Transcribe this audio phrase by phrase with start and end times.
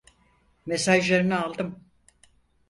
[0.65, 1.83] Mesajlarını aldım.